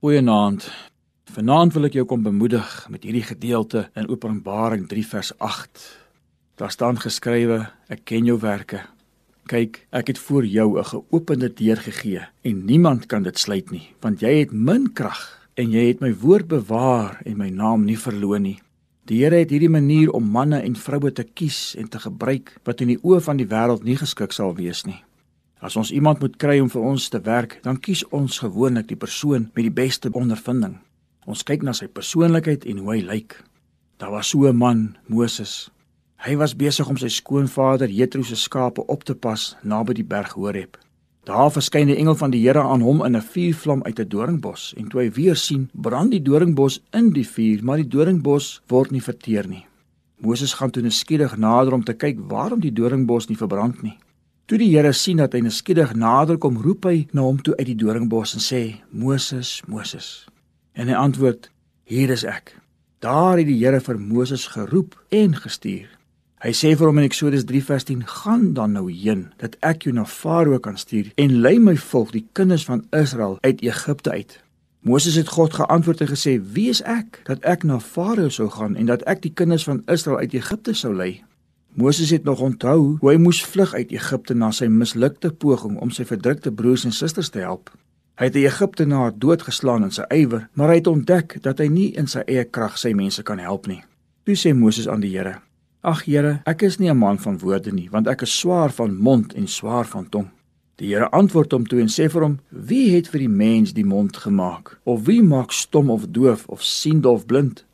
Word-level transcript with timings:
Goeienaand. 0.00 0.64
Vanaand 1.28 1.74
wil 1.76 1.84
ek 1.90 1.96
jou 1.98 2.06
kom 2.08 2.22
bemoedig 2.24 2.68
met 2.88 3.02
hierdie 3.04 3.26
gedeelte 3.28 3.82
in 4.00 4.06
Openbaring 4.08 4.86
3 4.88 5.02
vers 5.10 5.28
8. 5.36 5.82
Daar 6.56 6.72
staan 6.72 6.96
geskrywe: 6.96 7.58
Ek 7.92 8.06
ken 8.08 8.24
jou 8.24 8.38
werke. 8.40 8.80
Kyk, 9.52 9.82
ek 9.92 10.14
het 10.14 10.22
voor 10.24 10.46
jou 10.48 10.78
'n 10.80 10.88
geopende 10.88 11.52
deur 11.52 11.76
gegee 11.76 12.22
en 12.40 12.64
niemand 12.64 13.06
kan 13.06 13.22
dit 13.22 13.38
sluit 13.38 13.70
nie, 13.70 13.92
want 14.00 14.20
jy 14.20 14.38
het 14.38 14.52
min 14.52 14.88
krag 14.92 15.20
en 15.54 15.70
jy 15.70 15.88
het 15.88 16.00
my 16.00 16.14
woord 16.14 16.48
bewaar 16.48 17.20
en 17.26 17.36
my 17.36 17.50
naam 17.50 17.84
nie 17.84 17.98
verloon 17.98 18.42
nie. 18.42 18.58
Die 19.04 19.20
Here 19.20 19.36
het 19.36 19.50
hierdie 19.50 19.68
manier 19.68 20.10
om 20.10 20.24
manne 20.24 20.62
en 20.62 20.76
vroue 20.76 21.12
te 21.12 21.24
kies 21.24 21.76
en 21.76 21.88
te 21.88 21.98
gebruik 21.98 22.56
wat 22.64 22.80
in 22.80 22.88
die 22.88 23.02
oë 23.02 23.20
van 23.20 23.36
die 23.36 23.46
wêreld 23.46 23.84
nie 23.84 23.96
geskik 23.96 24.32
sal 24.32 24.54
wees 24.54 24.86
nie. 24.86 25.04
As 25.60 25.76
ons 25.76 25.90
iemand 25.92 26.20
moet 26.20 26.36
kry 26.40 26.56
om 26.60 26.70
vir 26.72 26.82
ons 26.82 27.08
te 27.12 27.20
werk, 27.20 27.58
dan 27.62 27.76
kies 27.76 28.00
ons 28.16 28.38
gewoonlik 28.40 28.88
die 28.88 28.96
persoon 28.96 29.50
met 29.54 29.66
die 29.66 29.74
beste 29.82 30.08
ondervinding. 30.12 30.78
Ons 31.28 31.44
kyk 31.44 31.62
na 31.62 31.74
sy 31.76 31.86
persoonlikheid 31.86 32.64
en 32.64 32.80
hoe 32.80 32.94
hy 32.94 33.00
lyk. 33.04 33.36
Daar 34.00 34.10
was 34.10 34.32
so 34.32 34.48
'n 34.48 34.56
man, 34.56 34.96
Moses. 35.06 35.70
Hy 36.16 36.36
was 36.36 36.56
besig 36.56 36.88
om 36.88 36.96
sy 36.96 37.08
skoonvader 37.08 37.88
Jethro 37.88 38.22
se 38.22 38.36
skape 38.36 38.86
op 38.86 39.04
te 39.04 39.14
pas 39.14 39.56
naby 39.62 39.94
die 39.94 40.04
berg 40.04 40.32
Horeb. 40.32 40.76
Daar 41.24 41.50
verskyn 41.50 41.86
die 41.86 41.96
engel 41.96 42.14
van 42.14 42.30
die 42.30 42.40
Here 42.40 42.62
aan 42.62 42.80
hom 42.80 43.04
in 43.04 43.16
'n 43.16 43.22
vuurvlam 43.22 43.82
uit 43.82 44.00
'n 44.00 44.08
doringbos 44.08 44.74
en 44.76 44.88
toe 44.88 45.00
hy 45.00 45.10
weer 45.10 45.36
sien, 45.36 45.68
brand 45.72 46.10
die 46.10 46.22
doringbos 46.22 46.80
in 46.92 47.10
die 47.12 47.28
vuur, 47.28 47.64
maar 47.64 47.76
die 47.76 47.88
doringbos 47.88 48.60
word 48.68 48.90
nie 48.90 49.02
verteer 49.02 49.48
nie. 49.48 49.66
Moses 50.16 50.54
gaan 50.54 50.70
toe 50.70 50.82
nuuskierig 50.82 51.36
nader 51.36 51.72
om 51.72 51.84
te 51.84 51.92
kyk 51.92 52.18
waarom 52.28 52.60
die 52.60 52.72
doringbos 52.72 53.28
nie 53.28 53.36
verbrand 53.36 53.82
nie. 53.82 53.98
Toe 54.50 54.58
die 54.58 54.72
Here 54.72 54.90
sien 54.98 55.20
dat 55.20 55.30
hy 55.36 55.44
neskiedig 55.46 55.92
nader 55.94 56.34
kom, 56.42 56.56
roep 56.58 56.88
hy 56.88 57.04
na 57.14 57.22
hom 57.22 57.36
toe 57.38 57.52
uit 57.60 57.68
die 57.68 57.76
doringbos 57.78 58.32
en 58.34 58.42
sê: 58.42 58.62
"Moses, 58.90 59.60
Moses." 59.70 60.26
En 60.74 60.90
hy 60.90 60.96
antwoord: 60.98 61.52
"Hier 61.86 62.10
is 62.10 62.24
ek." 62.26 62.56
Daar 62.98 63.38
het 63.38 63.46
die 63.46 63.60
Here 63.60 63.78
vir 63.80 64.00
Moses 64.00 64.48
geroep 64.50 64.98
en 65.14 65.38
gestuur. 65.38 65.86
Hy 66.42 66.50
sê 66.50 66.74
vir 66.74 66.86
hom 66.86 66.98
in 66.98 67.06
Eksodus 67.06 67.46
3:10: 67.46 68.02
"Gaan 68.02 68.52
dan 68.52 68.72
nou 68.72 68.90
heen, 68.90 69.30
dat 69.38 69.54
ek 69.60 69.82
jou 69.82 69.94
na 69.94 70.04
Farao 70.04 70.58
kan 70.58 70.76
stuur 70.76 71.12
en 71.14 71.40
lei 71.40 71.58
my 71.58 71.76
volk, 71.76 72.10
die 72.10 72.26
kinders 72.32 72.64
van 72.64 72.84
Israel, 72.90 73.38
uit 73.40 73.62
Egipte 73.62 74.10
uit." 74.10 74.42
Moses 74.80 75.14
het 75.14 75.28
God 75.28 75.54
geantwoord 75.54 76.00
en 76.00 76.08
gesê: 76.08 76.40
"Wie 76.52 76.68
is 76.68 76.82
ek 76.82 77.20
dat 77.24 77.38
ek 77.44 77.62
na 77.62 77.78
Farao 77.78 78.28
sou 78.28 78.50
gaan 78.50 78.76
en 78.76 78.86
dat 78.86 79.02
ek 79.02 79.22
die 79.22 79.32
kinders 79.32 79.64
van 79.64 79.82
Israel 79.86 80.18
uit 80.18 80.34
Egipte 80.34 80.74
sou 80.74 80.94
lei?" 80.94 81.22
Moses 81.80 82.10
het 82.10 82.24
nog 82.24 82.40
onthou 82.40 82.96
hoe 83.00 83.08
hy 83.10 83.16
moes 83.16 83.38
vlug 83.44 83.70
uit 83.72 83.92
Egipte 83.94 84.34
na 84.36 84.50
sy 84.52 84.66
mislukte 84.68 85.30
poging 85.32 85.78
om 85.80 85.88
sy 85.88 86.04
verdrukte 86.04 86.50
broers 86.52 86.82
en 86.84 86.92
susters 86.92 87.30
te 87.32 87.40
help. 87.40 87.70
Hy 88.20 88.26
het 88.28 88.34
die 88.34 88.42
Egiptenaar 88.44 89.14
doodgeslaan 89.16 89.86
in 89.86 89.94
sy 89.96 90.04
ywer, 90.12 90.42
maar 90.52 90.68
hy 90.68 90.82
het 90.82 90.90
ontdek 90.90 91.38
dat 91.46 91.62
hy 91.62 91.70
nie 91.72 91.86
in 91.96 92.10
sy 92.10 92.20
eie 92.26 92.44
krag 92.44 92.76
sy 92.76 92.92
mense 92.92 93.24
kan 93.24 93.40
help 93.40 93.64
nie. 93.70 93.78
Toe 94.28 94.36
sê 94.36 94.52
Moses 94.52 94.90
aan 94.92 95.00
die 95.00 95.14
Here: 95.14 95.38
"Ag 95.80 96.04
Here, 96.04 96.42
ek 96.44 96.66
is 96.68 96.76
nie 96.78 96.90
'n 96.90 96.98
man 96.98 97.18
van 97.18 97.38
woorde 97.38 97.72
nie, 97.72 97.88
want 97.88 98.08
ek 98.08 98.22
is 98.28 98.38
swaar 98.38 98.70
van 98.70 98.98
mond 98.98 99.32
en 99.34 99.46
swaar 99.48 99.86
van 99.86 100.08
tong." 100.08 100.28
Die 100.76 100.88
Here 100.88 101.08
antwoord 101.10 101.52
hom 101.52 101.66
toe 101.66 101.80
en 101.80 101.88
sê 101.88 102.10
vir 102.10 102.22
hom: 102.22 102.40
"Wie 102.50 102.94
het 102.94 103.08
vir 103.08 103.20
die 103.20 103.28
mens 103.28 103.72
die 103.72 103.86
mond 103.86 104.16
gemaak? 104.16 104.78
Of 104.84 105.06
wie 105.06 105.22
maak 105.22 105.52
stom 105.52 105.90
of 105.90 106.06
doof 106.10 106.46
of 106.48 106.62
siende 106.62 107.08
of 107.08 107.26
blind? 107.26 107.64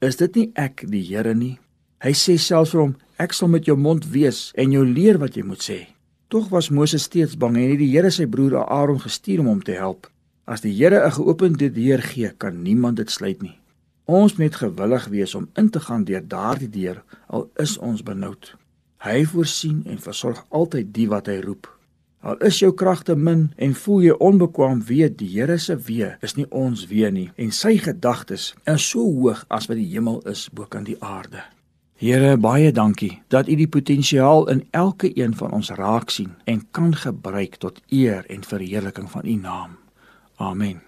Is 0.00 0.16
dit 0.16 0.34
nie 0.36 0.50
ek, 0.54 0.84
die 0.88 1.02
Here 1.02 1.34
nie?" 1.34 1.58
Hy 1.98 2.12
sê 2.12 2.38
selfs 2.38 2.70
vir 2.70 2.80
hom: 2.80 2.96
Ek 3.16 3.32
sal 3.32 3.48
met 3.48 3.64
jou 3.64 3.78
mond 3.80 4.04
wees 4.12 4.50
en 4.60 4.74
jou 4.74 4.82
leer 4.84 5.16
wat 5.16 5.38
jy 5.38 5.42
moet 5.48 5.62
sê. 5.64 5.76
Tog 6.28 6.50
was 6.52 6.66
Moses 6.68 7.06
steeds 7.08 7.38
bang 7.40 7.54
en 7.56 7.70
het 7.70 7.80
die 7.80 7.88
Here 7.94 8.10
sy 8.12 8.26
broer 8.28 8.58
Aaron 8.66 8.98
gestuur 9.00 9.40
om 9.40 9.48
hom 9.48 9.62
te 9.64 9.72
help. 9.78 10.10
As 10.44 10.60
die 10.60 10.74
Here 10.76 11.00
'n 11.00 11.16
geopende 11.16 11.70
deur 11.72 12.02
gee, 12.02 12.30
kan 12.36 12.62
niemand 12.62 12.96
dit 12.96 13.10
sluit 13.10 13.42
nie. 13.42 13.56
Ons 14.04 14.36
moet 14.36 14.54
gewillig 14.54 15.06
wees 15.08 15.34
om 15.34 15.48
in 15.56 15.70
te 15.70 15.80
gaan 15.80 16.04
deur 16.04 16.28
daardie 16.28 16.68
deur 16.68 17.02
al 17.26 17.50
is 17.56 17.78
ons 17.78 18.02
benoud. 18.02 18.54
Hy 18.98 19.24
voorsien 19.24 19.82
en 19.86 19.98
versorg 19.98 20.44
altyd 20.50 20.92
die 20.94 21.08
wat 21.08 21.26
hy 21.26 21.40
roep. 21.40 21.78
Al 22.20 22.36
is 22.36 22.58
jou 22.58 22.72
kragte 22.74 23.16
min 23.16 23.52
en 23.56 23.74
voel 23.74 24.02
jy 24.02 24.14
onbekwaam, 24.18 24.84
weet 24.84 25.18
die 25.18 25.40
Here 25.40 25.58
se 25.58 25.76
wee 25.76 26.16
is 26.20 26.36
nie 26.36 26.46
ons 26.50 26.86
wee 26.86 27.10
nie 27.10 27.30
en 27.36 27.50
sy 27.50 27.78
gedagtes 27.78 28.54
is 28.66 28.88
so 28.90 29.00
hoog 29.00 29.44
as 29.48 29.66
wat 29.66 29.76
die 29.76 29.92
hemel 29.94 30.20
is 30.26 30.50
bo 30.52 30.66
kan 30.66 30.84
die 30.84 31.00
aarde. 31.00 31.55
Here, 31.96 32.36
baie 32.36 32.72
dankie 32.76 33.22
dat 33.32 33.48
U 33.48 33.54
die 33.56 33.68
potensiaal 33.72 34.50
in 34.52 34.66
elke 34.76 35.08
een 35.16 35.32
van 35.36 35.54
ons 35.56 35.70
raak 35.72 36.10
sien 36.12 36.34
en 36.44 36.60
kan 36.70 36.92
gebruik 36.92 37.56
tot 37.56 37.80
eer 37.88 38.26
en 38.28 38.44
verheerliking 38.44 39.08
van 39.10 39.24
U 39.24 39.36
naam. 39.40 39.78
Amen. 40.36 40.82